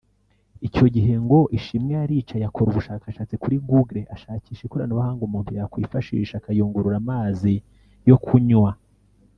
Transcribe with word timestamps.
Icyo 0.67 0.85
gihe 0.95 1.13
ngo 1.23 1.39
Ishimwe 1.57 1.91
yaricaye 1.99 2.43
akora 2.45 2.67
ubushakashatsi 2.69 3.35
kuri 3.43 3.55
Google 3.69 4.03
ashakisha 4.15 4.61
ikoranabuhanga 4.63 5.21
umuntu 5.25 5.51
yakwifashisha 5.59 6.33
akayungurura 6.37 6.95
amazi 7.03 7.53
yo 8.09 8.17
kunywa 8.25 8.71